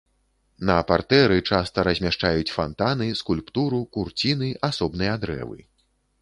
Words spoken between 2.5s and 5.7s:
фантаны, скульптуру, курціны, асобныя дрэвы.